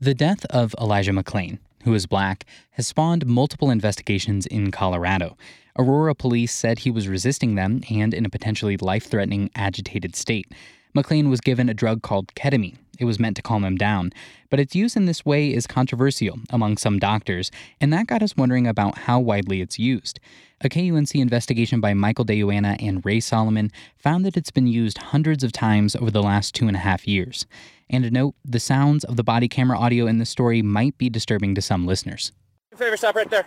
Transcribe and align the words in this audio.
The 0.00 0.14
death 0.14 0.44
of 0.50 0.76
Elijah 0.80 1.10
McClain, 1.10 1.58
who 1.82 1.92
is 1.92 2.06
black, 2.06 2.44
has 2.70 2.86
spawned 2.86 3.26
multiple 3.26 3.68
investigations 3.68 4.46
in 4.46 4.70
Colorado. 4.70 5.36
Aurora 5.76 6.14
police 6.14 6.54
said 6.54 6.78
he 6.78 6.90
was 6.90 7.08
resisting 7.08 7.56
them 7.56 7.82
and 7.90 8.14
in 8.14 8.24
a 8.24 8.30
potentially 8.30 8.76
life 8.76 9.06
threatening, 9.06 9.50
agitated 9.56 10.14
state. 10.14 10.54
McClain 10.96 11.28
was 11.28 11.40
given 11.40 11.68
a 11.68 11.74
drug 11.74 12.02
called 12.02 12.32
ketamine. 12.36 12.76
It 13.00 13.06
was 13.06 13.18
meant 13.18 13.34
to 13.36 13.42
calm 13.42 13.64
him 13.64 13.74
down, 13.74 14.12
but 14.50 14.60
its 14.60 14.76
use 14.76 14.94
in 14.94 15.06
this 15.06 15.24
way 15.24 15.52
is 15.52 15.66
controversial 15.66 16.38
among 16.50 16.76
some 16.76 17.00
doctors, 17.00 17.50
and 17.80 17.92
that 17.92 18.06
got 18.06 18.22
us 18.22 18.36
wondering 18.36 18.68
about 18.68 18.98
how 18.98 19.18
widely 19.18 19.60
it's 19.60 19.80
used. 19.80 20.20
A 20.60 20.68
KUNC 20.68 21.20
investigation 21.20 21.80
by 21.80 21.94
Michael 21.94 22.24
DeYoanna 22.24 22.80
and 22.80 23.04
Rae 23.04 23.20
Solomon 23.20 23.72
found 23.96 24.24
that 24.24 24.36
it's 24.36 24.50
been 24.52 24.66
used 24.68 24.98
hundreds 24.98 25.42
of 25.42 25.50
times 25.50 25.96
over 25.96 26.10
the 26.12 26.22
last 26.22 26.54
two 26.54 26.68
and 26.68 26.76
a 26.76 26.80
half 26.80 27.06
years. 27.06 27.46
And 27.90 28.04
a 28.04 28.10
note 28.10 28.34
the 28.44 28.60
sounds 28.60 29.04
of 29.04 29.16
the 29.16 29.24
body 29.24 29.48
camera 29.48 29.78
audio 29.78 30.06
in 30.06 30.18
this 30.18 30.30
story 30.30 30.62
might 30.62 30.98
be 30.98 31.08
disturbing 31.08 31.54
to 31.54 31.62
some 31.62 31.86
listeners. 31.86 32.32
Favor, 32.76 32.96
stop 32.96 33.14
right 33.16 33.30
there. 33.30 33.46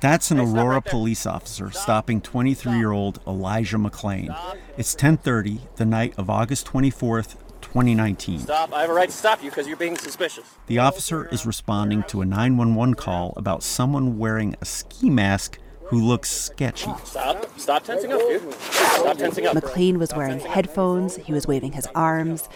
That's 0.00 0.30
an 0.30 0.40
Aurora 0.40 0.82
police 0.82 1.24
officer 1.24 1.70
stopping 1.70 2.20
23-year-old 2.20 3.20
Elijah 3.26 3.76
McClain. 3.76 4.34
It's 4.76 4.94
10:30, 4.94 5.76
the 5.76 5.84
night 5.84 6.14
of 6.18 6.28
August 6.28 6.66
24th, 6.66 7.36
2019. 7.60 8.40
Stop. 8.40 8.72
I 8.72 8.80
have 8.80 8.90
a 8.90 8.92
right 8.92 9.08
to 9.08 9.14
stop 9.14 9.42
you 9.42 9.50
because 9.50 9.68
you're 9.68 9.76
being 9.76 9.96
suspicious. 9.96 10.44
The 10.66 10.78
officer 10.78 11.28
is 11.28 11.46
responding 11.46 12.02
to 12.04 12.22
a 12.22 12.24
911 12.24 12.94
call 12.94 13.34
about 13.36 13.62
someone 13.62 14.18
wearing 14.18 14.56
a 14.60 14.64
ski 14.64 15.10
mask 15.10 15.58
who 15.84 16.00
looks 16.00 16.30
sketchy. 16.30 16.90
Stop. 17.04 17.46
Stop 17.58 17.84
tensing 17.84 18.12
up, 18.12 18.20
dude. 18.20 18.52
Stop 18.54 19.16
tensing 19.18 19.46
up. 19.46 19.54
McClain 19.54 19.98
was 19.98 20.12
wearing 20.14 20.40
headphones. 20.40 21.16
He 21.16 21.32
was 21.32 21.46
waving 21.46 21.72
his 21.72 21.86
arms. 21.94 22.48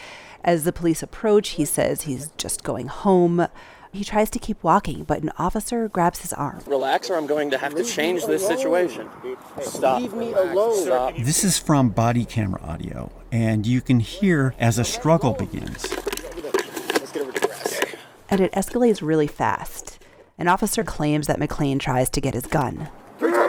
As 0.44 0.64
the 0.64 0.72
police 0.72 1.02
approach, 1.02 1.50
he 1.50 1.64
says 1.64 2.02
he's 2.02 2.30
just 2.38 2.62
going 2.62 2.86
home. 2.86 3.48
He 3.92 4.04
tries 4.04 4.30
to 4.30 4.38
keep 4.38 4.62
walking, 4.62 5.04
but 5.04 5.22
an 5.22 5.30
officer 5.38 5.88
grabs 5.88 6.20
his 6.20 6.32
arm. 6.32 6.60
Relax, 6.66 7.10
or 7.10 7.16
I'm 7.16 7.26
going 7.26 7.50
to 7.50 7.58
have 7.58 7.74
to 7.74 7.84
change 7.84 8.26
this 8.26 8.46
situation. 8.46 9.08
Stop. 9.60 10.02
Leave 10.02 10.14
me 10.14 10.32
alone. 10.32 10.84
Stop. 10.84 11.16
This 11.16 11.42
is 11.42 11.58
from 11.58 11.88
body 11.88 12.24
camera 12.24 12.60
audio, 12.62 13.10
and 13.32 13.66
you 13.66 13.80
can 13.80 14.00
hear 14.00 14.54
as 14.58 14.78
a 14.78 14.84
struggle 14.84 15.32
begins. 15.32 15.86
And 18.30 18.42
it 18.42 18.52
escalates 18.52 19.00
really 19.00 19.26
fast. 19.26 19.98
An 20.36 20.48
officer 20.48 20.84
claims 20.84 21.26
that 21.26 21.40
McClain 21.40 21.80
tries 21.80 22.10
to 22.10 22.20
get 22.20 22.34
his 22.34 22.46
gun. 22.46 22.90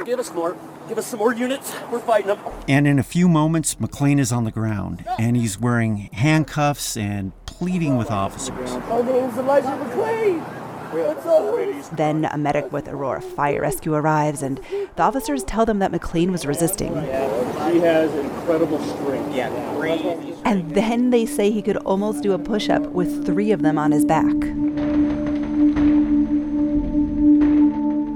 Give 0.05 0.19
us 0.19 0.33
more. 0.33 0.55
Give 0.89 0.97
us 0.97 1.05
some 1.05 1.19
more 1.19 1.35
units. 1.35 1.71
We're 1.91 1.99
fighting 1.99 2.27
them. 2.27 2.39
And 2.67 2.87
in 2.87 2.97
a 2.97 3.03
few 3.03 3.29
moments, 3.29 3.75
McClain 3.75 4.19
is 4.19 4.31
on 4.31 4.43
the 4.43 4.51
ground, 4.51 5.05
and 5.19 5.37
he's 5.37 5.59
wearing 5.59 6.09
handcuffs 6.13 6.97
and 6.97 7.31
pleading 7.45 7.95
with 7.95 8.09
officers. 8.09 8.71
My 8.71 9.01
name's 9.03 9.37
Elijah 9.37 9.67
McClain. 9.67 10.39
What's 10.91 11.25
up? 11.27 11.95
Then 11.95 12.25
a 12.25 12.37
medic 12.39 12.71
with 12.71 12.87
Aurora 12.87 13.21
Fire 13.21 13.61
Rescue 13.61 13.93
arrives, 13.93 14.41
and 14.41 14.59
the 14.95 15.03
officers 15.03 15.43
tell 15.43 15.63
them 15.63 15.77
that 15.77 15.91
McClain 15.91 16.31
was 16.31 16.47
resisting. 16.47 16.95
He 16.95 17.79
has 17.81 18.11
incredible 18.15 18.79
strength. 18.79 19.35
Yeah, 19.35 19.49
And 20.45 20.73
then 20.73 21.11
they 21.11 21.27
say 21.27 21.51
he 21.51 21.61
could 21.61 21.77
almost 21.77 22.23
do 22.23 22.33
a 22.33 22.39
push 22.39 22.67
up 22.67 22.81
with 22.81 23.27
three 23.27 23.51
of 23.51 23.61
them 23.61 23.77
on 23.77 23.91
his 23.91 24.05
back. 24.05 24.25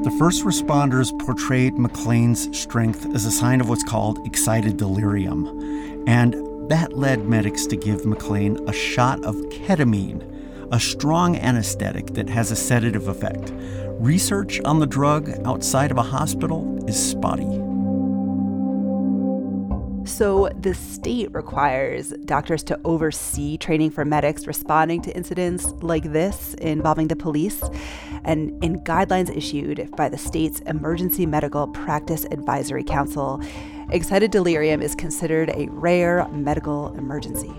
The 0.04 0.12
first 0.20 0.44
responders 0.44 1.18
portrayed 1.18 1.76
McClain's 1.76 2.60
strength 2.60 3.06
as 3.16 3.26
a 3.26 3.32
sign 3.32 3.62
of 3.62 3.70
what's 3.70 3.86
called 3.86 4.20
excited 4.28 4.76
delirium. 4.76 5.48
And 6.06 6.34
that 6.70 6.98
led 6.98 7.26
medics 7.26 7.66
to 7.68 7.78
give 7.78 8.02
McClain 8.02 8.68
a 8.68 8.74
shot 8.74 9.24
of 9.24 9.38
ketamine, 9.44 10.22
a 10.74 10.80
strong 10.80 11.38
anesthetic 11.38 12.08
that 12.16 12.28
has 12.28 12.52
a 12.52 12.56
sedative 12.58 13.08
effect. 13.08 13.54
Research 13.98 14.60
on 14.66 14.80
the 14.80 14.88
drug 14.88 15.32
outside 15.46 15.90
of 15.90 15.98
a 15.98 16.04
hospital 16.04 16.84
is 16.86 17.02
spotty. 17.02 17.63
So, 20.06 20.50
the 20.60 20.74
state 20.74 21.34
requires 21.34 22.10
doctors 22.26 22.62
to 22.64 22.80
oversee 22.84 23.58
training 23.58 23.92
for 23.92 24.04
medics 24.04 24.46
responding 24.46 25.02
to 25.04 25.16
incidents 25.16 25.72
like 25.82 26.12
this 26.12 26.54
involving 26.56 27.08
the 27.08 27.16
police. 27.16 27.64
And 28.26 28.62
in 28.64 28.82
guidelines 28.82 29.36
issued 29.36 29.90
by 29.96 30.10
the 30.10 30.18
state's 30.18 30.60
Emergency 30.62 31.26
Medical 31.26 31.68
Practice 31.68 32.26
Advisory 32.32 32.84
Council, 32.84 33.42
excited 33.92 34.32
delirium 34.32 34.82
is 34.82 34.94
considered 34.94 35.50
a 35.52 35.68
rare 35.70 36.28
medical 36.30 36.94
emergency. 36.98 37.54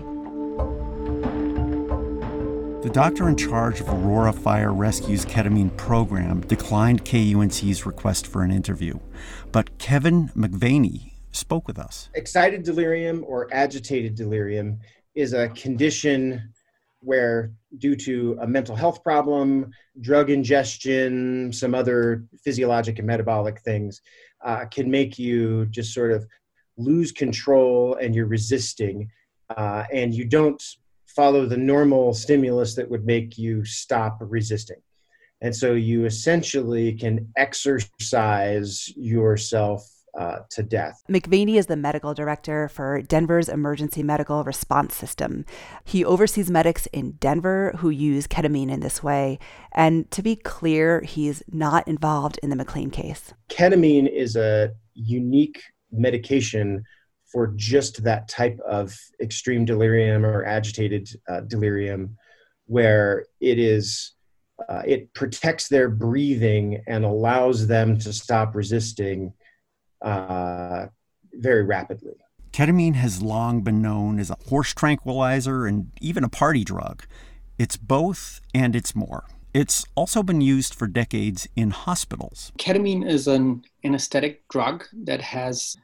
The 2.83 2.91
doctor 2.93 3.27
in 3.27 3.35
charge 3.35 3.81
of 3.81 3.89
Aurora 3.89 4.31
Fire 4.31 4.71
Rescue's 4.71 5.25
ketamine 5.25 5.75
program 5.75 6.41
declined 6.41 7.03
KUNC's 7.05 7.87
request 7.87 8.27
for 8.27 8.43
an 8.43 8.51
interview. 8.51 8.99
But 9.51 9.79
Kevin 9.79 10.29
McVaney 10.29 11.14
spoke 11.35 11.67
with 11.67 11.77
us. 11.77 12.09
Excited 12.13 12.63
delirium 12.63 13.23
or 13.27 13.47
agitated 13.53 14.15
delirium 14.15 14.79
is 15.13 15.33
a 15.33 15.49
condition 15.49 16.51
where, 16.99 17.51
due 17.77 17.95
to 17.95 18.37
a 18.41 18.47
mental 18.47 18.75
health 18.75 19.03
problem, 19.03 19.71
drug 20.01 20.29
ingestion, 20.29 21.51
some 21.53 21.75
other 21.75 22.25
physiologic 22.43 22.97
and 22.97 23.07
metabolic 23.07 23.59
things, 23.61 24.01
uh, 24.43 24.65
can 24.65 24.89
make 24.89 25.19
you 25.19 25.65
just 25.67 25.93
sort 25.93 26.11
of 26.11 26.25
lose 26.77 27.11
control 27.11 27.95
and 28.01 28.15
you're 28.15 28.25
resisting, 28.25 29.09
uh, 29.55 29.83
and 29.93 30.13
you 30.13 30.25
don't 30.25 30.61
follow 31.07 31.45
the 31.45 31.57
normal 31.57 32.13
stimulus 32.13 32.75
that 32.75 32.89
would 32.89 33.05
make 33.05 33.37
you 33.37 33.63
stop 33.63 34.17
resisting. 34.19 34.81
And 35.41 35.55
so 35.55 35.73
you 35.73 36.05
essentially 36.05 36.93
can 36.93 37.31
exercise 37.37 38.91
yourself 38.97 39.87
uh, 40.17 40.39
to 40.49 40.63
death. 40.63 41.03
McVaney 41.09 41.55
is 41.55 41.67
the 41.67 41.75
medical 41.75 42.13
director 42.13 42.69
for 42.69 43.01
Denver's 43.01 43.49
Emergency 43.49 44.03
Medical 44.03 44.43
Response 44.43 44.95
System. 44.95 45.45
He 45.83 46.05
oversees 46.05 46.49
medics 46.49 46.85
in 46.87 47.13
Denver 47.13 47.73
who 47.79 47.89
use 47.89 48.27
ketamine 48.27 48.71
in 48.71 48.79
this 48.79 49.03
way. 49.03 49.39
And 49.73 50.09
to 50.11 50.21
be 50.21 50.35
clear, 50.35 51.01
he's 51.01 51.43
not 51.51 51.87
involved 51.87 52.39
in 52.41 52.49
the 52.49 52.55
McClain 52.55 52.91
case. 52.91 53.33
Ketamine 53.49 54.09
is 54.11 54.35
a 54.35 54.71
unique 54.93 55.61
medication 55.91 56.83
for 57.25 57.47
just 57.55 58.03
that 58.03 58.27
type 58.29 58.57
of 58.65 58.97
extreme 59.21 59.65
delirium 59.65 60.25
or 60.25 60.45
agitated 60.45 61.09
uh, 61.27 61.41
delirium, 61.41 62.15
where 62.65 63.25
it 63.41 63.59
is. 63.59 64.13
Uh, 64.69 64.81
it 64.87 65.13
protects 65.13 65.67
their 65.67 65.89
breathing 65.89 66.81
and 66.87 67.03
allows 67.03 67.67
them 67.67 67.99
to 67.99 68.13
stop 68.13 68.55
resisting 68.55 69.33
uh, 70.05 70.87
very 71.33 71.63
rapidly. 71.63 72.13
Ketamine 72.53 72.95
has 72.95 73.21
long 73.21 73.61
been 73.61 73.81
known 73.81 74.17
as 74.17 74.29
a 74.29 74.37
horse 74.47 74.73
tranquilizer 74.73 75.65
and 75.65 75.91
even 75.99 76.23
a 76.23 76.29
party 76.29 76.63
drug. 76.63 77.03
It's 77.57 77.75
both 77.75 78.39
and 78.53 78.75
it's 78.75 78.95
more. 78.95 79.25
It's 79.53 79.85
also 79.95 80.23
been 80.23 80.41
used 80.41 80.73
for 80.73 80.87
decades 80.87 81.47
in 81.55 81.71
hospitals. 81.71 82.51
Ketamine 82.57 83.07
is 83.07 83.27
an 83.27 83.63
anesthetic 83.83 84.47
drug 84.47 84.85
that 85.03 85.21
has 85.21 85.75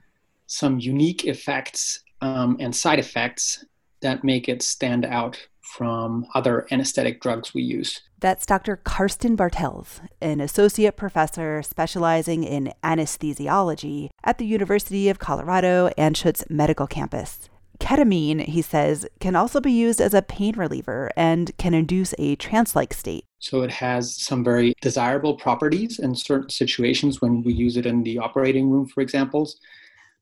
some 0.48 0.80
unique 0.80 1.26
effects 1.26 2.02
um, 2.22 2.58
and 2.60 2.76
side 2.76 3.00
effects 3.00 3.66
that 4.02 4.24
make 4.24 4.48
it 4.48 4.62
stand 4.62 5.06
out 5.06 5.38
from 5.78 6.26
other 6.36 6.68
anesthetic 6.72 7.22
drugs 7.22 7.54
we 7.54 7.62
use. 7.62 8.02
That's 8.20 8.46
Dr. 8.46 8.76
Karsten 8.78 9.36
Bartels, 9.36 10.02
an 10.22 10.42
associate 10.42 10.98
professor 10.98 11.64
specializing 11.64 12.44
in 12.44 12.74
anesthesiology 12.84 14.10
at 14.24 14.38
the 14.38 14.46
University 14.46 15.10
of 15.10 15.20
Colorado 15.20 15.90
Anschutz 15.98 16.48
Medical 16.50 16.88
Campus. 16.88 17.50
Ketamine, 17.80 18.46
he 18.46 18.62
says, 18.62 19.08
can 19.20 19.36
also 19.36 19.60
be 19.60 19.72
used 19.72 20.00
as 20.00 20.14
a 20.14 20.22
pain 20.22 20.56
reliever 20.56 21.10
and 21.16 21.52
can 21.58 21.74
induce 21.74 22.14
a 22.20 22.36
trance 22.36 22.76
like 22.76 22.94
state. 22.94 23.26
So 23.40 23.64
it 23.64 23.72
has 23.72 24.16
some 24.22 24.44
very 24.44 24.76
desirable 24.82 25.36
properties 25.36 25.98
in 25.98 26.14
certain 26.14 26.50
situations 26.50 27.22
when 27.22 27.42
we 27.42 27.54
use 27.54 27.78
it 27.78 27.88
in 27.88 28.04
the 28.04 28.20
operating 28.20 28.70
room, 28.70 28.86
for 28.86 29.02
example. 29.02 29.50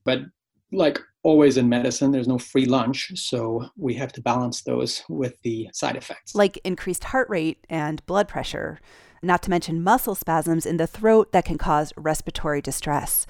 But 0.06 0.22
like 0.72 1.00
always 1.24 1.58
in 1.58 1.68
medicine, 1.68 2.12
there's 2.12 2.28
no 2.28 2.38
free 2.38 2.66
lunch. 2.66 3.12
So 3.16 3.70
we 3.76 3.94
have 3.96 4.14
to 4.14 4.22
balance 4.22 4.62
those 4.62 5.04
with 5.10 5.42
the 5.42 5.70
side 5.74 5.96
effects. 5.96 6.36
Like 6.36 6.58
increased 6.64 7.06
heart 7.06 7.30
rate 7.30 7.66
and 7.70 8.06
blood 8.06 8.28
pressure, 8.28 8.80
not 9.22 9.44
to 9.44 9.50
mention 9.50 9.84
muscle 9.84 10.16
spasms 10.16 10.66
in 10.66 10.78
the 10.78 10.88
throat 10.88 11.32
that 11.32 11.46
can 11.46 11.58
cause 11.58 11.94
respiratory 11.98 12.62
distress. 12.62 13.26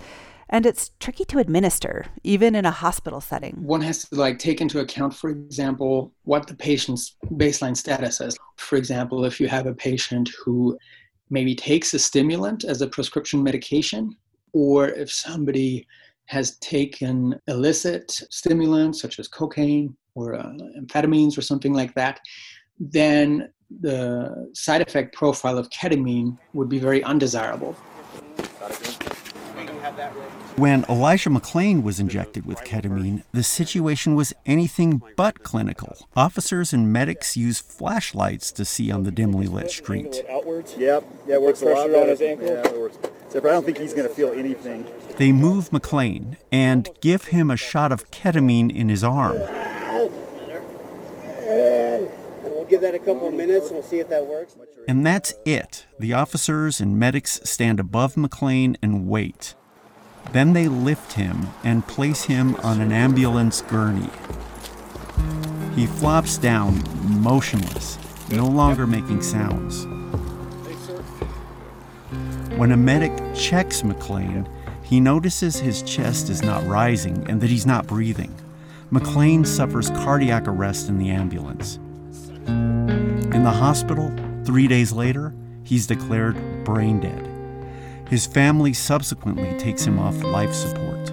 And 0.51 0.65
it's 0.65 0.91
tricky 0.99 1.25
to 1.25 1.37
administer, 1.37 2.07
even 2.23 2.55
in 2.55 2.65
a 2.65 2.71
hospital 2.71 3.21
setting. 3.21 3.53
One 3.61 3.81
has 3.81 4.09
to 4.09 4.15
like 4.15 4.39
take 4.39 4.61
into 4.61 4.79
account, 4.79 5.13
for 5.13 5.29
example, 5.29 6.11
what 6.23 6.47
the 6.47 6.55
patient's 6.55 7.15
baseline 7.33 7.77
status 7.77 8.19
is. 8.19 8.35
For 8.57 8.75
example, 8.75 9.25
if 9.25 9.39
you 9.39 9.47
have 9.47 9.67
a 9.67 9.75
patient 9.75 10.31
who 10.43 10.77
maybe 11.29 11.53
takes 11.53 11.93
a 11.93 11.99
stimulant 11.99 12.63
as 12.63 12.81
a 12.81 12.87
prescription 12.87 13.43
medication, 13.43 14.15
or 14.51 14.89
if 14.89 15.11
somebody 15.11 15.85
has 16.29 16.57
taken 16.57 17.39
illicit 17.47 18.11
stimulants 18.29 19.01
such 19.01 19.17
as 19.17 19.27
cocaine 19.27 19.95
or 20.13 20.35
uh, 20.35 20.53
amphetamines 20.79 21.35
or 21.35 21.41
something 21.41 21.73
like 21.73 21.91
that, 21.95 22.19
then 22.79 23.49
the 23.81 24.47
side 24.53 24.81
effect 24.81 25.15
profile 25.15 25.57
of 25.57 25.67
ketamine 25.71 26.37
would 26.53 26.69
be 26.69 26.77
very 26.77 27.03
undesirable. 27.03 27.75
When 30.59 30.83
Elijah 30.89 31.29
McClain 31.29 31.83
was 31.83 32.01
injected 32.01 32.45
with 32.45 32.59
ketamine, 32.65 33.23
the 33.31 33.43
situation 33.43 34.13
was 34.13 34.33
anything 34.45 35.01
but 35.15 35.41
clinical. 35.41 35.95
Officers 36.17 36.73
and 36.73 36.91
medics 36.91 37.37
used 37.37 37.63
flashlights 37.63 38.51
to 38.51 38.65
see 38.65 38.91
on 38.91 39.03
the 39.03 39.11
dimly 39.11 39.47
lit 39.47 39.71
street. 39.71 40.21
Outwards? 40.29 40.75
Yep, 40.77 41.05
yeah, 41.27 41.35
it 41.35 41.41
works 41.41 41.61
a 41.61 41.65
lot 41.65 41.89
on 41.89 42.09
his 42.09 42.19
ankle. 42.19 42.47
Yeah, 42.47 42.67
it 42.67 42.77
works. 42.77 42.97
Except 43.27 43.45
I 43.45 43.51
don't 43.51 43.65
think 43.65 43.77
he's 43.77 43.93
going 43.93 44.09
to 44.09 44.13
feel 44.13 44.33
anything. 44.33 44.85
They 45.15 45.31
move 45.31 45.69
McClain 45.69 46.35
and 46.51 46.89
give 46.99 47.25
him 47.25 47.49
a 47.49 47.55
shot 47.55 47.93
of 47.93 48.11
ketamine 48.11 48.69
in 48.69 48.89
his 48.89 49.01
arm. 49.01 49.37
We'll 52.43 52.65
give 52.67 52.81
that 52.81 52.95
a 52.95 52.99
couple 52.99 53.29
of 53.29 53.33
minutes 53.33 53.67
and 53.67 53.75
we'll 53.75 53.83
see 53.83 53.99
if 53.99 54.09
that 54.09 54.25
works. 54.25 54.57
And 54.89 55.05
that's 55.05 55.33
it. 55.45 55.85
The 55.99 56.11
officers 56.11 56.81
and 56.81 56.99
medics 56.99 57.39
stand 57.45 57.79
above 57.79 58.15
McClain 58.15 58.75
and 58.81 59.07
wait. 59.07 59.55
Then 60.31 60.53
they 60.53 60.67
lift 60.67 61.13
him 61.13 61.47
and 61.63 61.87
place 61.87 62.23
him 62.23 62.55
on 62.57 62.81
an 62.81 62.91
ambulance 62.91 63.61
gurney. 63.63 64.09
He 65.75 65.87
flops 65.87 66.37
down, 66.37 66.83
motionless, 67.03 67.97
no 68.29 68.45
longer 68.45 68.85
making 68.85 69.21
sounds. 69.21 69.85
When 72.57 72.71
a 72.71 72.77
medic 72.77 73.13
checks 73.33 73.83
McClain, 73.83 74.47
he 74.83 74.99
notices 74.99 75.55
his 75.55 75.81
chest 75.83 76.29
is 76.29 76.41
not 76.41 76.65
rising 76.67 77.29
and 77.29 77.39
that 77.41 77.49
he's 77.49 77.65
not 77.65 77.87
breathing. 77.87 78.35
McClain 78.91 79.45
suffers 79.45 79.89
cardiac 79.91 80.47
arrest 80.47 80.89
in 80.89 80.97
the 80.97 81.09
ambulance. 81.11 81.77
In 82.47 83.43
the 83.43 83.51
hospital, 83.51 84.11
three 84.43 84.67
days 84.67 84.91
later, 84.91 85.33
he's 85.63 85.85
declared 85.85 86.35
brain 86.65 86.99
dead. 86.99 87.28
His 88.09 88.25
family 88.25 88.73
subsequently 88.73 89.55
takes 89.59 89.85
him 89.85 89.99
off 89.99 90.23
life 90.23 90.51
support. 90.51 91.11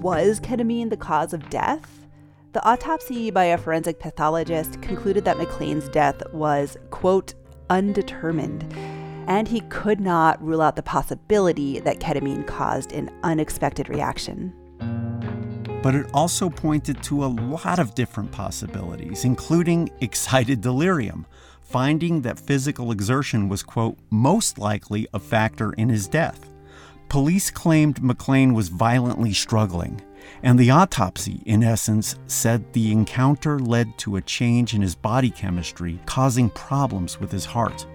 Was 0.00 0.40
ketamine 0.40 0.88
the 0.88 0.96
cause 0.96 1.34
of 1.34 1.50
death? 1.50 2.06
The 2.52 2.66
autopsy 2.66 3.30
by 3.30 3.44
a 3.44 3.58
forensic 3.58 3.98
pathologist 3.98 4.80
concluded 4.80 5.26
that 5.26 5.36
McClain's 5.36 5.90
death 5.90 6.22
was, 6.32 6.78
quote, 6.88 7.34
undetermined, 7.68 8.64
and 9.28 9.46
he 9.46 9.60
could 9.68 10.00
not 10.00 10.42
rule 10.42 10.62
out 10.62 10.76
the 10.76 10.82
possibility 10.82 11.80
that 11.80 12.00
ketamine 12.00 12.46
caused 12.46 12.92
an 12.92 13.10
unexpected 13.22 13.90
reaction. 13.90 14.54
But 15.82 15.94
it 15.94 16.06
also 16.14 16.48
pointed 16.48 17.02
to 17.04 17.24
a 17.24 17.26
lot 17.26 17.78
of 17.78 17.94
different 17.94 18.32
possibilities, 18.32 19.26
including 19.26 19.90
excited 20.00 20.62
delirium, 20.62 21.26
finding 21.70 22.20
that 22.22 22.38
physical 22.38 22.90
exertion 22.90 23.48
was, 23.48 23.62
quote, 23.62 23.96
most 24.10 24.58
likely 24.58 25.06
a 25.14 25.20
factor 25.20 25.72
in 25.74 25.88
his 25.88 26.08
death. 26.08 26.50
Police 27.08 27.50
claimed 27.50 28.02
McClain 28.02 28.54
was 28.54 28.68
violently 28.68 29.32
struggling, 29.32 30.00
and 30.42 30.58
the 30.58 30.70
autopsy, 30.70 31.42
in 31.46 31.62
essence, 31.62 32.16
said 32.26 32.72
the 32.72 32.90
encounter 32.90 33.60
led 33.60 33.96
to 33.98 34.16
a 34.16 34.20
change 34.22 34.74
in 34.74 34.82
his 34.82 34.96
body 34.96 35.30
chemistry, 35.30 36.00
causing 36.06 36.50
problems 36.50 37.20
with 37.20 37.30
his 37.30 37.44
heart. 37.44 37.86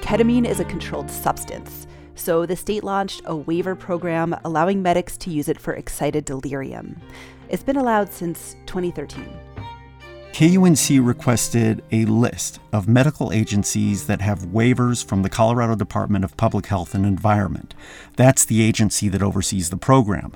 Ketamine 0.00 0.46
is 0.46 0.58
a 0.58 0.64
controlled 0.64 1.10
substance, 1.10 1.86
so 2.16 2.46
the 2.46 2.56
state 2.56 2.82
launched 2.82 3.22
a 3.26 3.36
waiver 3.36 3.76
program 3.76 4.34
allowing 4.44 4.82
medics 4.82 5.16
to 5.18 5.30
use 5.30 5.48
it 5.48 5.60
for 5.60 5.74
excited 5.74 6.24
delirium. 6.24 7.00
It's 7.48 7.62
been 7.62 7.76
allowed 7.76 8.12
since 8.12 8.56
2013. 8.66 9.51
KUNC 10.32 11.06
requested 11.06 11.84
a 11.92 12.06
list 12.06 12.58
of 12.72 12.88
medical 12.88 13.32
agencies 13.32 14.06
that 14.06 14.22
have 14.22 14.46
waivers 14.46 15.04
from 15.04 15.20
the 15.20 15.28
Colorado 15.28 15.74
Department 15.74 16.24
of 16.24 16.38
Public 16.38 16.66
Health 16.66 16.94
and 16.94 17.04
Environment. 17.04 17.74
That's 18.16 18.46
the 18.46 18.62
agency 18.62 19.10
that 19.10 19.22
oversees 19.22 19.68
the 19.68 19.76
program. 19.76 20.32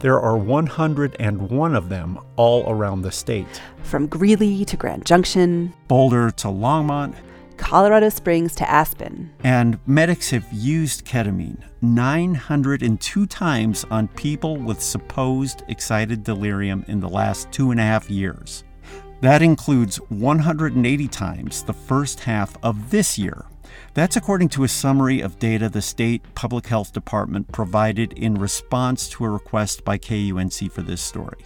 There 0.00 0.20
are 0.20 0.36
101 0.36 1.74
of 1.74 1.88
them 1.88 2.18
all 2.36 2.70
around 2.70 3.00
the 3.00 3.10
state. 3.10 3.62
From 3.84 4.06
Greeley 4.06 4.66
to 4.66 4.76
Grand 4.76 5.06
Junction, 5.06 5.72
Boulder 5.88 6.30
to 6.32 6.48
Longmont, 6.48 7.14
Colorado 7.56 8.10
Springs 8.10 8.54
to 8.56 8.70
Aspen. 8.70 9.32
And 9.42 9.78
medics 9.86 10.28
have 10.28 10.46
used 10.52 11.06
ketamine 11.06 11.62
902 11.80 13.26
times 13.26 13.86
on 13.90 14.08
people 14.08 14.58
with 14.58 14.82
supposed 14.82 15.62
excited 15.68 16.22
delirium 16.22 16.84
in 16.86 17.00
the 17.00 17.08
last 17.08 17.50
two 17.50 17.70
and 17.70 17.80
a 17.80 17.82
half 17.82 18.10
years. 18.10 18.62
That 19.20 19.42
includes 19.42 19.96
180 20.10 21.08
times 21.08 21.64
the 21.64 21.72
first 21.72 22.20
half 22.20 22.56
of 22.62 22.90
this 22.90 23.18
year. 23.18 23.46
That's 23.94 24.16
according 24.16 24.50
to 24.50 24.62
a 24.62 24.68
summary 24.68 25.20
of 25.20 25.40
data 25.40 25.68
the 25.68 25.82
state 25.82 26.22
public 26.36 26.68
health 26.68 26.92
department 26.92 27.50
provided 27.50 28.12
in 28.12 28.36
response 28.36 29.08
to 29.10 29.24
a 29.24 29.30
request 29.30 29.84
by 29.84 29.98
KUNC 29.98 30.70
for 30.70 30.82
this 30.82 31.02
story. 31.02 31.44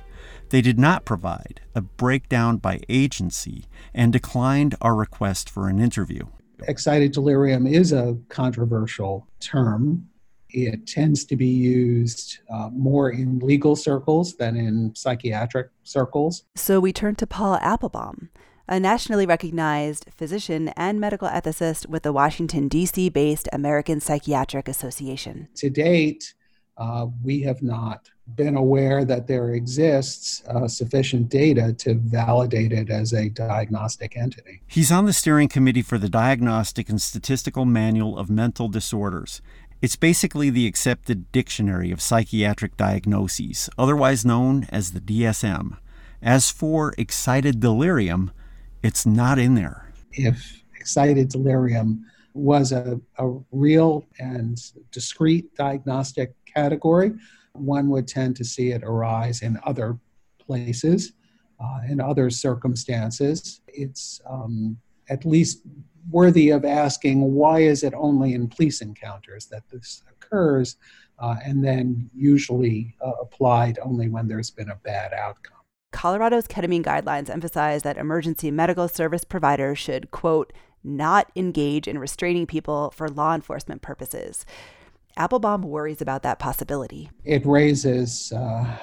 They 0.51 0.61
did 0.61 0.79
not 0.79 1.07
provide 1.07 1.63
a 1.75 1.81
breakdown 1.81 2.59
by 2.59 2.81
agency 2.91 3.65
and 3.95 4.13
declined 4.13 4.75
our 4.83 4.95
request 4.95 5.49
for 5.49 5.71
an 5.71 5.81
interview. 5.81 6.27
Excited 6.69 7.13
delirium 7.13 7.67
is 7.67 7.93
a 7.93 8.19
controversial 8.29 9.27
term. 9.41 10.11
It 10.53 10.87
tends 10.87 11.25
to 11.27 11.37
be 11.37 11.47
used 11.47 12.39
uh, 12.51 12.71
more 12.73 13.11
in 13.11 13.39
legal 13.39 13.77
circles 13.77 14.37
than 14.37 14.57
in 14.57 14.95
psychiatric 14.95 15.71
circles. 15.83 16.45
So 16.55 16.81
we 16.81 16.93
turn 16.93 17.15
to 17.17 17.27
Paul 17.27 17.59
Appelbaum, 17.59 18.29
a 18.69 18.79
nationally 18.79 19.27
recognized 19.27 20.07
physician 20.17 20.69
and 20.71 21.01
medical 21.01 21.29
ethicist 21.29 21.87
with 21.87 22.03
the 22.03 22.13
Washington, 22.13 22.69
D.C. 22.69 23.09
based 23.09 23.49
American 23.53 24.01
Psychiatric 24.01 24.69
Association. 24.69 25.49
To 25.57 25.71
date, 25.71 26.35
uh, 26.77 27.07
we 27.23 27.41
have 27.43 27.63
not 27.63 28.09
been 28.35 28.57
aware 28.57 29.05
that 29.05 29.27
there 29.27 29.51
exists 29.51 30.43
uh, 30.49 30.67
sufficient 30.67 31.29
data 31.29 31.73
to 31.73 31.95
validate 31.95 32.73
it 32.73 32.89
as 32.89 33.13
a 33.13 33.29
diagnostic 33.29 34.17
entity. 34.17 34.63
He's 34.67 34.93
on 34.93 35.05
the 35.05 35.13
steering 35.13 35.49
committee 35.49 35.83
for 35.83 35.99
the 35.99 36.09
Diagnostic 36.09 36.89
and 36.89 37.01
Statistical 37.01 37.65
Manual 37.65 38.19
of 38.19 38.31
Mental 38.31 38.69
Disorders. 38.69 39.43
It's 39.83 39.97
basically 39.97 40.49
the 40.49 40.69
accepted 40.69 41.33
dictionary 41.33 41.91
of 41.91 42.01
psychiatric 42.01 42.77
diagnoses, 42.77 43.69
otherwise 43.77 44.25
known 44.25 44.69
as 44.71 44.93
the 44.93 45.01
DSM. 45.01 45.77
As 46.23 46.53
for 46.53 46.95
excited 46.97 47.59
delirium, 47.59 48.31
it's 48.85 49.05
not 49.05 49.41
in 49.41 49.57
there. 49.57 49.93
If 50.13 50.63
excited 50.79 51.31
delirium 51.31 52.07
was 52.33 52.71
a, 52.71 53.01
a 53.19 53.37
real 53.51 54.07
and 54.21 54.57
discrete 54.93 55.53
diagnostic 55.57 56.33
category, 56.47 57.15
one 57.55 57.89
would 57.89 58.07
tend 58.07 58.37
to 58.37 58.45
see 58.45 58.71
it 58.71 58.85
arise 58.85 59.43
in 59.43 59.59
other 59.65 59.99
places, 60.39 61.15
uh, 61.59 61.81
in 61.89 62.01
other 62.01 62.31
circumstances. 62.31 63.61
It's 63.67 64.21
um, 64.31 64.77
at 65.09 65.25
least 65.25 65.63
worthy 66.13 66.51
of 66.51 66.65
asking 66.65 67.35
why 67.35 67.61
is 67.61 67.83
it 67.83 67.95
only 67.97 68.35
in 68.35 68.49
police 68.49 68.81
encounters 68.81 69.47
that 69.47 69.69
this 69.71 70.03
occurs, 70.11 70.77
uh, 71.19 71.37
and 71.45 71.65
then 71.65 72.11
usually 72.15 72.95
uh, 73.05 73.13
applied 73.21 73.79
only 73.83 74.09
when 74.09 74.29
there's 74.29 74.51
been 74.51 74.71
a 74.71 74.77
bad 74.77 75.13
outcome. 75.13 75.57
Colorado's 75.93 76.47
ketamine 76.47 76.83
guidelines 76.83 77.29
emphasize 77.29 77.83
that 77.83 77.99
emergency 77.99 78.51
medical 78.51 78.89
service 78.89 79.25
providers 79.25 79.79
should, 79.79 80.11
quote, 80.11 80.53
not 80.83 81.31
engage 81.37 81.87
in 81.87 81.99
restraining 81.99 82.47
people 82.47 82.91
for 82.91 83.09
law 83.09 83.35
enforcement 83.35 83.83
purposes. 83.83 84.45
Appelbaum 85.19 85.63
worries 85.63 86.01
about 86.01 86.23
that 86.23 86.39
possibility. 86.39 87.11
It 87.25 87.45
raises 87.45 88.33
uh, 88.33 88.79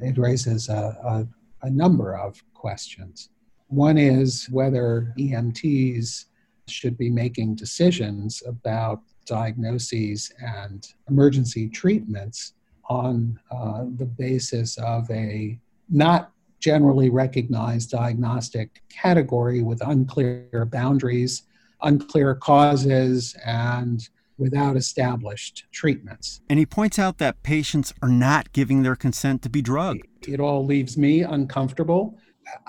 it 0.00 0.18
raises 0.18 0.68
a, 0.68 1.26
a, 1.62 1.66
a 1.66 1.70
number 1.70 2.16
of 2.16 2.42
questions. 2.54 3.28
One 3.68 3.98
is 3.98 4.48
whether 4.50 5.12
EMTs 5.18 6.24
should 6.68 6.96
be 6.96 7.10
making 7.10 7.54
decisions 7.54 8.42
about 8.46 9.02
diagnoses 9.26 10.32
and 10.38 10.88
emergency 11.08 11.68
treatments 11.68 12.54
on 12.88 13.38
uh, 13.50 13.84
the 13.96 14.04
basis 14.04 14.76
of 14.78 15.10
a 15.10 15.58
not 15.88 16.30
generally 16.60 17.10
recognized 17.10 17.90
diagnostic 17.90 18.82
category 18.88 19.62
with 19.62 19.80
unclear 19.86 20.66
boundaries, 20.70 21.42
unclear 21.82 22.34
causes, 22.34 23.36
and 23.44 24.08
without 24.38 24.76
established 24.76 25.64
treatments. 25.72 26.40
And 26.48 26.58
he 26.58 26.66
points 26.66 26.98
out 26.98 27.18
that 27.18 27.42
patients 27.42 27.92
are 28.02 28.08
not 28.08 28.52
giving 28.52 28.82
their 28.82 28.96
consent 28.96 29.42
to 29.42 29.50
be 29.50 29.62
drugged. 29.62 30.06
It 30.26 30.40
all 30.40 30.64
leaves 30.64 30.96
me 30.98 31.20
uncomfortable. 31.20 32.18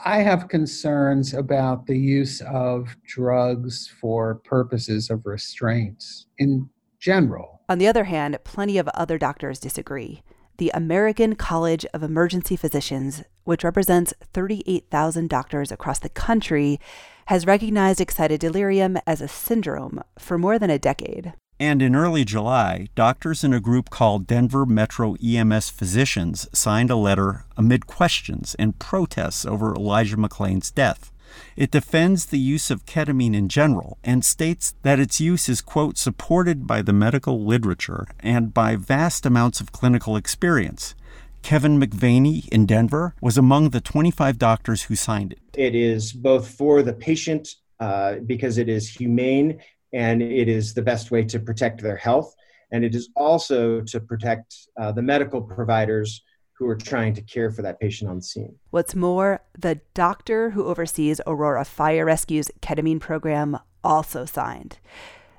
I 0.04 0.20
have 0.20 0.48
concerns 0.48 1.34
about 1.34 1.86
the 1.86 1.98
use 1.98 2.42
of 2.42 2.96
drugs 3.06 3.88
for 4.00 4.36
purposes 4.36 5.10
of 5.10 5.26
restraint 5.26 6.04
in 6.38 6.70
general. 7.00 7.62
On 7.68 7.78
the 7.78 7.88
other 7.88 8.06
hand, 8.06 8.38
plenty 8.44 8.78
of 8.78 8.88
other 8.90 9.18
doctors 9.18 9.60
disagree. 9.60 10.22
the 10.58 10.72
American 10.74 11.36
College 11.36 11.86
of 11.94 12.02
Emergency 12.02 12.56
Physicians, 12.56 13.24
which 13.44 13.64
represents 13.64 14.14
38,000 14.34 15.30
doctors 15.30 15.72
across 15.72 16.00
the 16.00 16.10
country, 16.10 16.80
has 17.28 17.46
recognized 17.46 18.00
excited 18.00 18.40
delirium 18.40 18.98
as 19.06 19.22
a 19.22 19.28
syndrome 19.28 20.02
for 20.18 20.38
more 20.38 20.58
than 20.58 20.70
a 20.70 20.80
decade. 20.80 21.34
And 21.60 21.82
in 21.82 21.96
early 21.96 22.26
July, 22.26 22.90
doctors 22.96 23.44
in 23.44 23.54
a 23.54 23.62
group 23.62 23.90
called 23.90 24.28
Denver 24.28 24.66
Metro 24.66 25.16
EMS 25.24 25.70
Physicians 25.70 26.50
signed 26.52 26.92
a 26.92 26.98
letter 26.98 27.46
amid 27.56 27.88
questions 27.88 28.56
and 28.60 28.78
protests 28.78 29.46
over 29.46 29.74
Elijah 29.74 30.18
McClain's 30.18 30.70
death. 30.70 31.14
It 31.56 31.72
defends 31.72 32.26
the 32.26 32.40
use 32.40 32.70
of 32.70 32.86
ketamine 32.86 33.34
in 33.34 33.48
general 33.48 33.98
and 34.04 34.26
states 34.26 34.74
that 34.84 35.00
its 35.00 35.22
use 35.22 35.48
is, 35.48 35.62
quote, 35.62 35.98
supported 35.98 36.68
by 36.68 36.82
the 36.82 36.94
medical 36.94 37.46
literature 37.46 38.06
and 38.20 38.54
by 38.54 38.76
vast 38.76 39.26
amounts 39.26 39.62
of 39.62 39.72
clinical 39.72 40.18
experience. 40.18 40.94
Kevin 41.42 41.80
McVaney 41.80 42.50
in 42.50 42.66
Denver 42.66 43.16
was 43.22 43.38
among 43.38 43.70
the 43.70 43.80
25 43.80 44.38
doctors 44.38 44.84
who 44.84 44.96
signed 44.96 45.34
it. 45.34 45.40
It 45.54 45.76
is 45.76 46.12
both 46.12 46.50
for 46.50 46.82
the 46.82 46.94
patient 46.94 47.56
uh, 47.80 48.16
because 48.26 48.58
it 48.58 48.68
is 48.68 48.90
humane 48.90 49.62
and 49.96 50.22
it 50.22 50.50
is 50.50 50.74
the 50.74 50.82
best 50.82 51.10
way 51.10 51.24
to 51.24 51.40
protect 51.40 51.82
their 51.82 51.96
health. 51.96 52.36
And 52.72 52.84
it 52.84 52.94
is 52.94 53.10
also 53.16 53.82
to 53.82 54.00
protect 54.00 54.68
uh, 54.78 54.92
the 54.92 55.02
medical 55.02 55.42
providers 55.42 56.22
who 56.54 56.68
are 56.68 56.76
trying 56.76 57.14
to 57.14 57.22
care 57.22 57.50
for 57.50 57.62
that 57.62 57.80
patient 57.80 58.10
on 58.10 58.22
scene. 58.22 58.56
What's 58.72 58.94
more, 58.94 59.42
the 59.58 59.80
doctor 59.94 60.50
who 60.52 60.66
oversees 60.66 61.22
Aurora 61.26 61.66
Fire 61.66 62.06
Rescue's 62.06 62.52
ketamine 62.62 63.00
program 63.00 63.58
also 63.84 64.26
signed. 64.26 64.80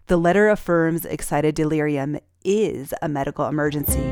The 0.06 0.16
letter 0.16 0.48
affirms 0.48 1.04
excited 1.04 1.54
delirium 1.54 2.18
is 2.44 2.94
a 3.02 3.08
medical 3.08 3.46
emergency. 3.46 4.04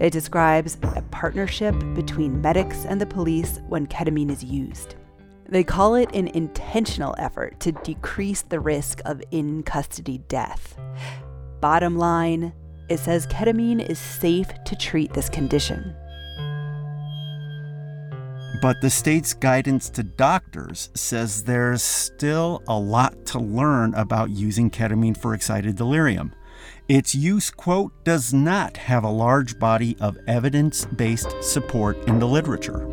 It 0.00 0.10
describes 0.10 0.76
a 0.82 1.02
partnership 1.10 1.76
between 1.94 2.42
medics 2.42 2.84
and 2.84 3.00
the 3.00 3.06
police 3.06 3.60
when 3.68 3.86
ketamine 3.86 4.30
is 4.30 4.42
used. 4.42 4.96
They 5.52 5.64
call 5.64 5.96
it 5.96 6.08
an 6.14 6.28
intentional 6.28 7.14
effort 7.18 7.60
to 7.60 7.72
decrease 7.72 8.40
the 8.40 8.58
risk 8.58 9.02
of 9.04 9.22
in 9.30 9.62
custody 9.64 10.16
death. 10.26 10.78
Bottom 11.60 11.98
line, 11.98 12.54
it 12.88 12.96
says 12.96 13.26
ketamine 13.26 13.86
is 13.86 13.98
safe 13.98 14.48
to 14.64 14.74
treat 14.74 15.12
this 15.12 15.28
condition. 15.28 15.94
But 18.62 18.80
the 18.80 18.88
state's 18.88 19.34
guidance 19.34 19.90
to 19.90 20.02
doctors 20.02 20.88
says 20.94 21.44
there's 21.44 21.82
still 21.82 22.62
a 22.66 22.78
lot 22.78 23.26
to 23.26 23.38
learn 23.38 23.92
about 23.92 24.30
using 24.30 24.70
ketamine 24.70 25.18
for 25.18 25.34
excited 25.34 25.76
delirium. 25.76 26.32
Its 26.88 27.14
use, 27.14 27.50
quote, 27.50 27.92
does 28.04 28.32
not 28.32 28.78
have 28.78 29.04
a 29.04 29.10
large 29.10 29.58
body 29.58 29.98
of 30.00 30.16
evidence 30.26 30.86
based 30.86 31.34
support 31.42 31.98
in 32.08 32.20
the 32.20 32.26
literature. 32.26 32.88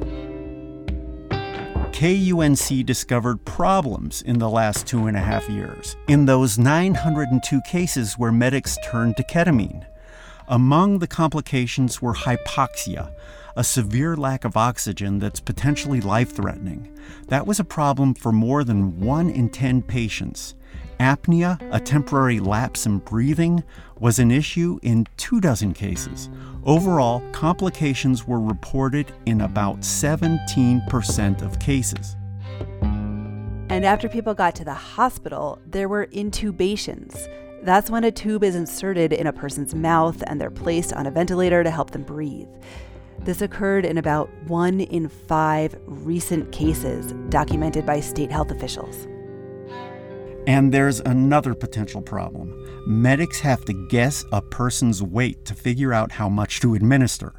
KUNC 1.99 2.85
discovered 2.85 3.43
problems 3.43 4.21
in 4.21 4.39
the 4.39 4.47
last 4.47 4.87
two 4.87 5.07
and 5.07 5.17
a 5.17 5.19
half 5.19 5.49
years 5.49 5.97
in 6.07 6.27
those 6.27 6.57
902 6.57 7.59
cases 7.69 8.13
where 8.13 8.31
medics 8.31 8.77
turned 8.85 9.17
to 9.17 9.23
ketamine. 9.23 9.85
Among 10.47 10.99
the 10.99 11.07
complications 11.07 12.01
were 12.01 12.13
hypoxia, 12.13 13.11
a 13.57 13.65
severe 13.65 14.15
lack 14.15 14.45
of 14.45 14.55
oxygen 14.55 15.19
that's 15.19 15.41
potentially 15.41 15.99
life 15.99 16.33
threatening. 16.33 16.97
That 17.27 17.45
was 17.45 17.59
a 17.59 17.65
problem 17.65 18.13
for 18.13 18.31
more 18.31 18.63
than 18.63 19.01
one 19.01 19.29
in 19.29 19.49
10 19.49 19.81
patients. 19.81 20.55
Apnea, 20.99 21.57
a 21.71 21.79
temporary 21.79 22.39
lapse 22.39 22.85
in 22.85 22.99
breathing, 22.99 23.63
was 23.99 24.19
an 24.19 24.31
issue 24.31 24.79
in 24.81 25.07
two 25.15 25.39
dozen 25.39 25.73
cases. 25.73 26.29
Overall, 26.65 27.21
complications 27.31 28.27
were 28.27 28.39
reported 28.39 29.13
in 29.25 29.41
about 29.41 29.79
17% 29.79 31.41
of 31.41 31.59
cases. 31.59 32.17
And 32.81 33.85
after 33.85 34.09
people 34.09 34.33
got 34.33 34.55
to 34.55 34.65
the 34.65 34.73
hospital, 34.73 35.59
there 35.65 35.87
were 35.87 36.07
intubations. 36.07 37.27
That's 37.63 37.89
when 37.89 38.03
a 38.03 38.11
tube 38.11 38.43
is 38.43 38.55
inserted 38.55 39.13
in 39.13 39.27
a 39.27 39.33
person's 39.33 39.73
mouth 39.73 40.21
and 40.27 40.39
they're 40.39 40.51
placed 40.51 40.91
on 40.93 41.05
a 41.05 41.11
ventilator 41.11 41.63
to 41.63 41.71
help 41.71 41.91
them 41.91 42.03
breathe. 42.03 42.47
This 43.19 43.41
occurred 43.41 43.85
in 43.85 43.97
about 43.97 44.29
one 44.47 44.81
in 44.81 45.07
five 45.07 45.75
recent 45.85 46.51
cases 46.51 47.13
documented 47.29 47.85
by 47.85 47.99
state 47.99 48.31
health 48.31 48.51
officials. 48.51 49.07
And 50.49 50.71
there's 50.71 50.99
another 51.01 51.53
potential 51.53 52.01
problem. 52.01 52.51
Medics 52.87 53.39
have 53.41 53.63
to 53.65 53.87
guess 53.87 54.25
a 54.31 54.41
person's 54.41 55.03
weight 55.03 55.45
to 55.45 55.53
figure 55.53 55.93
out 55.93 56.11
how 56.13 56.27
much 56.27 56.59
to 56.61 56.73
administer. 56.73 57.35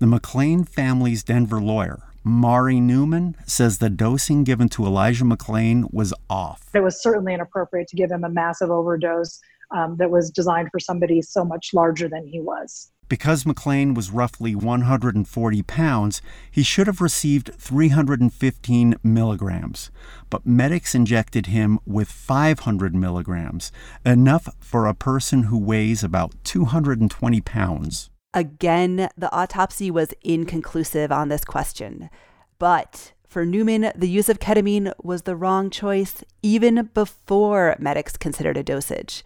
The 0.00 0.06
McClain 0.06 0.68
family's 0.68 1.22
Denver 1.22 1.60
lawyer, 1.60 2.02
Mari 2.24 2.80
Newman, 2.80 3.36
says 3.46 3.78
the 3.78 3.88
dosing 3.88 4.42
given 4.42 4.68
to 4.70 4.86
Elijah 4.86 5.22
McClain 5.22 5.84
was 5.94 6.12
off. 6.28 6.68
It 6.74 6.82
was 6.82 7.00
certainly 7.00 7.32
inappropriate 7.32 7.86
to 7.90 7.96
give 7.96 8.10
him 8.10 8.24
a 8.24 8.28
massive 8.28 8.72
overdose 8.72 9.38
um, 9.70 9.96
that 9.98 10.10
was 10.10 10.28
designed 10.28 10.70
for 10.72 10.80
somebody 10.80 11.22
so 11.22 11.44
much 11.44 11.72
larger 11.72 12.08
than 12.08 12.26
he 12.26 12.40
was. 12.40 12.90
Because 13.08 13.44
McClain 13.44 13.94
was 13.94 14.10
roughly 14.10 14.54
140 14.54 15.62
pounds, 15.62 16.22
he 16.50 16.62
should 16.62 16.86
have 16.86 17.00
received 17.00 17.54
315 17.54 18.96
milligrams. 19.02 19.90
But 20.28 20.46
medics 20.46 20.94
injected 20.94 21.46
him 21.46 21.78
with 21.86 22.10
500 22.10 22.94
milligrams, 22.94 23.72
enough 24.04 24.48
for 24.60 24.86
a 24.86 24.94
person 24.94 25.44
who 25.44 25.58
weighs 25.58 26.04
about 26.04 26.34
220 26.44 27.40
pounds. 27.40 28.10
Again, 28.34 29.08
the 29.16 29.32
autopsy 29.32 29.90
was 29.90 30.12
inconclusive 30.22 31.10
on 31.10 31.28
this 31.28 31.44
question. 31.44 32.10
But 32.58 33.14
for 33.26 33.46
Newman, 33.46 33.92
the 33.94 34.08
use 34.08 34.28
of 34.28 34.38
ketamine 34.38 34.92
was 35.02 35.22
the 35.22 35.36
wrong 35.36 35.70
choice 35.70 36.22
even 36.42 36.90
before 36.92 37.76
medics 37.78 38.16
considered 38.16 38.56
a 38.56 38.62
dosage. 38.62 39.24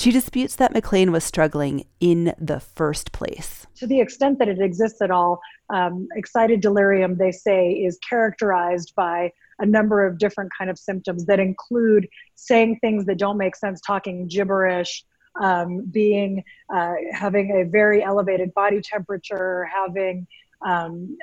She 0.00 0.12
disputes 0.12 0.56
that 0.56 0.72
McClain 0.72 1.12
was 1.12 1.24
struggling 1.24 1.84
in 2.00 2.32
the 2.38 2.58
first 2.58 3.12
place. 3.12 3.66
To 3.76 3.86
the 3.86 4.00
extent 4.00 4.38
that 4.38 4.48
it 4.48 4.58
exists 4.58 5.02
at 5.02 5.10
all, 5.10 5.42
um, 5.68 6.08
excited 6.16 6.62
delirium, 6.62 7.18
they 7.18 7.30
say, 7.30 7.72
is 7.72 7.98
characterized 8.08 8.94
by 8.96 9.30
a 9.58 9.66
number 9.66 10.06
of 10.06 10.16
different 10.16 10.50
kind 10.56 10.70
of 10.70 10.78
symptoms 10.78 11.26
that 11.26 11.38
include 11.38 12.08
saying 12.34 12.78
things 12.80 13.04
that 13.04 13.18
don't 13.18 13.36
make 13.36 13.54
sense, 13.54 13.78
talking 13.82 14.26
gibberish, 14.26 15.04
um, 15.38 15.84
being 15.90 16.44
uh, 16.74 16.94
having 17.12 17.60
a 17.60 17.68
very 17.68 18.02
elevated 18.02 18.54
body 18.54 18.80
temperature, 18.80 19.66
having 19.66 20.26
um, 20.66 21.14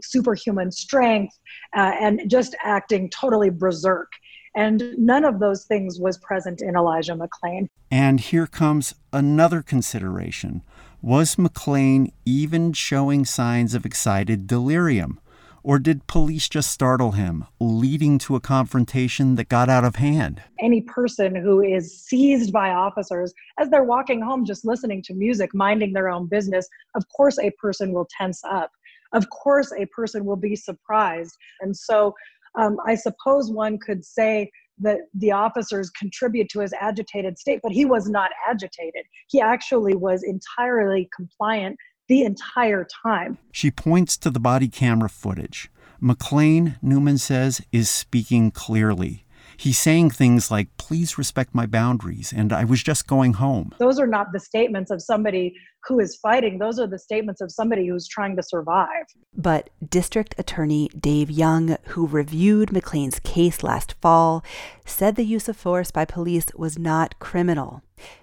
superhuman 0.00 0.72
strength, 0.72 1.38
uh, 1.76 1.92
and 2.00 2.22
just 2.30 2.56
acting 2.62 3.10
totally 3.10 3.50
berserk. 3.50 4.08
And 4.54 4.94
none 4.98 5.24
of 5.24 5.38
those 5.38 5.64
things 5.64 6.00
was 6.00 6.18
present 6.18 6.62
in 6.62 6.76
Elijah 6.76 7.14
McClain. 7.14 7.68
And 7.90 8.20
here 8.20 8.46
comes 8.46 8.94
another 9.12 9.62
consideration. 9.62 10.62
Was 11.00 11.36
McClain 11.36 12.12
even 12.24 12.72
showing 12.72 13.24
signs 13.24 13.74
of 13.74 13.86
excited 13.86 14.46
delirium? 14.46 15.20
Or 15.62 15.78
did 15.78 16.06
police 16.06 16.48
just 16.48 16.70
startle 16.70 17.12
him, 17.12 17.44
leading 17.60 18.18
to 18.18 18.36
a 18.36 18.40
confrontation 18.40 19.34
that 19.34 19.48
got 19.48 19.68
out 19.68 19.84
of 19.84 19.96
hand? 19.96 20.42
Any 20.60 20.80
person 20.80 21.34
who 21.34 21.60
is 21.60 22.00
seized 22.00 22.52
by 22.52 22.70
officers 22.70 23.34
as 23.58 23.68
they're 23.68 23.84
walking 23.84 24.22
home 24.22 24.44
just 24.44 24.64
listening 24.64 25.02
to 25.02 25.14
music, 25.14 25.54
minding 25.54 25.92
their 25.92 26.08
own 26.08 26.26
business, 26.26 26.68
of 26.94 27.04
course 27.14 27.38
a 27.38 27.50
person 27.60 27.92
will 27.92 28.08
tense 28.16 28.42
up. 28.44 28.70
Of 29.12 29.30
course 29.30 29.72
a 29.76 29.86
person 29.86 30.24
will 30.24 30.36
be 30.36 30.56
surprised. 30.56 31.36
And 31.60 31.76
so 31.76 32.14
um, 32.56 32.76
I 32.86 32.94
suppose 32.94 33.50
one 33.50 33.78
could 33.78 34.04
say 34.04 34.50
that 34.80 34.98
the 35.14 35.32
officers 35.32 35.90
contribute 35.90 36.48
to 36.50 36.60
his 36.60 36.72
agitated 36.80 37.38
state, 37.38 37.60
but 37.62 37.72
he 37.72 37.84
was 37.84 38.08
not 38.08 38.30
agitated. 38.48 39.04
He 39.28 39.40
actually 39.40 39.94
was 39.94 40.22
entirely 40.22 41.08
compliant 41.14 41.76
the 42.08 42.22
entire 42.22 42.86
time. 43.04 43.38
She 43.52 43.70
points 43.70 44.16
to 44.18 44.30
the 44.30 44.40
body 44.40 44.68
camera 44.68 45.08
footage. 45.08 45.70
McClain, 46.02 46.76
Newman 46.80 47.18
says, 47.18 47.60
is 47.72 47.90
speaking 47.90 48.50
clearly. 48.50 49.24
He's 49.58 49.76
saying 49.76 50.10
things 50.10 50.52
like, 50.52 50.68
please 50.76 51.18
respect 51.18 51.52
my 51.52 51.66
boundaries, 51.66 52.32
and 52.32 52.52
I 52.52 52.62
was 52.62 52.80
just 52.80 53.08
going 53.08 53.32
home. 53.32 53.74
Those 53.78 53.98
are 53.98 54.06
not 54.06 54.28
the 54.32 54.38
statements 54.38 54.92
of 54.92 55.02
somebody 55.02 55.52
who 55.84 55.98
is 55.98 56.14
fighting. 56.14 56.60
Those 56.60 56.78
are 56.78 56.86
the 56.86 56.98
statements 56.98 57.40
of 57.40 57.50
somebody 57.50 57.88
who's 57.88 58.06
trying 58.06 58.36
to 58.36 58.42
survive. 58.44 59.06
But 59.36 59.70
District 59.84 60.32
Attorney 60.38 60.90
Dave 60.90 61.28
Young, 61.28 61.76
who 61.86 62.06
reviewed 62.06 62.70
McClain's 62.70 63.18
case 63.18 63.64
last 63.64 63.96
fall, 64.00 64.44
said 64.86 65.16
the 65.16 65.24
use 65.24 65.48
of 65.48 65.56
force 65.56 65.90
by 65.90 66.04
police 66.04 66.46
was 66.54 66.78
not 66.78 67.18
criminal. 67.18 67.82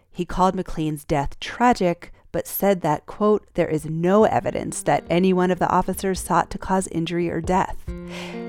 He 0.09 0.23
called 0.23 0.55
McClain's 0.55 1.03
death 1.03 1.37
tragic, 1.41 2.13
but 2.31 2.47
said 2.47 2.79
that, 2.79 3.07
quote, 3.07 3.45
there 3.55 3.67
is 3.67 3.85
no 3.85 4.23
evidence 4.23 4.81
that 4.83 5.03
mm-hmm. 5.03 5.11
any 5.11 5.33
one 5.33 5.51
of 5.51 5.59
the 5.59 5.69
officers 5.69 6.21
sought 6.21 6.49
to 6.51 6.57
cause 6.57 6.87
injury 6.87 7.29
or 7.29 7.41
death. 7.41 7.75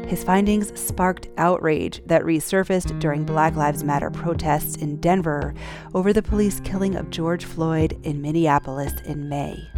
His 0.06 0.22
findings 0.22 0.78
sparked 0.78 1.28
outrage 1.36 2.00
that 2.06 2.22
resurfaced 2.22 2.98
during 3.00 3.24
Black 3.24 3.56
Lives 3.56 3.82
Matter 3.82 4.08
protests 4.08 4.76
in 4.76 5.00
Denver 5.00 5.52
over 5.94 6.12
the 6.12 6.22
police 6.22 6.60
killing 6.60 6.94
of 6.94 7.10
George 7.10 7.44
Floyd 7.44 7.98
in 8.04 8.22
Minneapolis 8.22 8.92
in 9.04 9.28
May. 9.28 9.68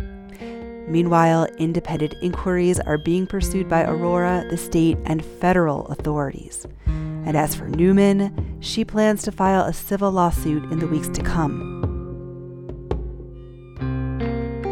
Meanwhile, 0.86 1.46
independent 1.56 2.14
inquiries 2.20 2.78
are 2.80 2.98
being 2.98 3.26
pursued 3.26 3.70
by 3.70 3.84
Aurora, 3.84 4.46
the 4.50 4.58
state, 4.58 4.98
and 5.06 5.24
federal 5.24 5.86
authorities. 5.86 6.66
And 6.86 7.34
as 7.34 7.54
for 7.54 7.68
Newman, 7.68 8.58
she 8.60 8.84
plans 8.84 9.22
to 9.22 9.32
file 9.32 9.64
a 9.64 9.72
civil 9.72 10.10
lawsuit 10.10 10.62
in 10.70 10.78
the 10.78 10.86
weeks 10.86 11.08
to 11.08 11.22
come. 11.22 11.77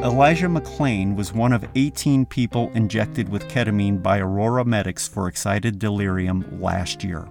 Elijah 0.06 0.46
McClain 0.46 1.16
was 1.16 1.32
one 1.32 1.52
of 1.52 1.66
18 1.74 2.26
people 2.26 2.70
injected 2.74 3.28
with 3.28 3.48
ketamine 3.48 4.00
by 4.00 4.20
Aurora 4.20 4.64
Medics 4.64 5.08
for 5.08 5.26
excited 5.26 5.80
delirium 5.80 6.60
last 6.60 7.02
year. 7.02 7.28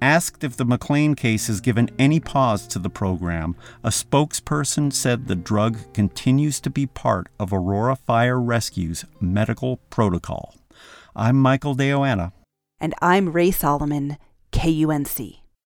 Asked 0.00 0.44
if 0.44 0.56
the 0.56 0.64
McClain 0.64 1.16
case 1.16 1.48
has 1.48 1.60
given 1.60 1.90
any 1.98 2.20
pause 2.20 2.68
to 2.68 2.78
the 2.78 2.88
program, 2.88 3.56
a 3.82 3.88
spokesperson 3.88 4.92
said 4.92 5.26
the 5.26 5.34
drug 5.34 5.78
continues 5.94 6.60
to 6.60 6.70
be 6.70 6.86
part 6.86 7.26
of 7.40 7.52
Aurora 7.52 7.96
Fire 7.96 8.40
Rescue's 8.40 9.04
medical 9.20 9.78
protocol. 9.90 10.54
I'm 11.16 11.34
Michael 11.34 11.74
DeYoanna. 11.74 12.30
And 12.78 12.94
I'm 13.02 13.32
Rae 13.32 13.50
Solomon, 13.50 14.16
KUNC. 14.52 15.40